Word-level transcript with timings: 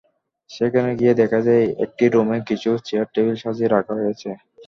সেখানে 0.49 0.89
গিয়ে 0.99 1.13
দেখা 1.21 1.39
যায়, 1.47 1.65
একটি 1.85 2.05
রুমে 2.07 2.37
কিছু 2.49 2.69
চেয়ার-টেবিল 2.87 3.35
সাজিয়ে 3.43 3.73
রাখা 3.75 3.93
হয়েছে। 3.99 4.29